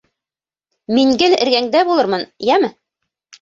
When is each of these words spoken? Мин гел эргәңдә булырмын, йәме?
Мин 0.99 1.13
гел 1.23 1.35
эргәңдә 1.43 1.83
булырмын, 1.91 2.25
йәме? 2.49 2.73